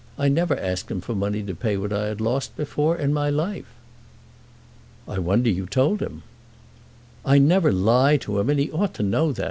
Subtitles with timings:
[0.17, 3.29] I never asked him for money to pay what I had lost before in my
[3.29, 3.67] life."
[5.07, 6.23] "I wonder you told him."
[7.23, 9.39] "I never lie to him, and he ought to know that.